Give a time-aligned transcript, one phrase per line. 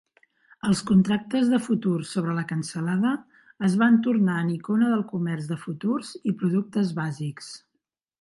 [0.67, 3.11] Els contractes de futur sobre la cansalada
[3.69, 7.53] es van tornar en icona del comerç de futurs i productes bàsics.